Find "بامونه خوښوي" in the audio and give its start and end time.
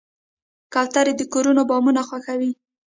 1.69-2.51